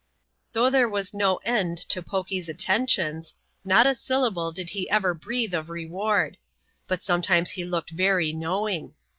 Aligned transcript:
Though 0.53 0.71
there 0.71 0.89
was 0.89 1.13
no 1.13 1.35
end 1.45 1.77
to 1.89 2.01
Foky's 2.01 2.49
attentions, 2.49 3.35
not 3.63 3.85
a 3.85 3.93
syllable 3.93 4.51
did 4.51 4.71
he 4.71 4.89
ever 4.89 5.13
breathe 5.13 5.53
of 5.53 5.69
reward; 5.69 6.37
but 6.87 7.03
sometimes 7.03 7.51
he 7.51 7.63
looked 7.65 7.91
very 7.91 8.33
knowing. 8.33 8.95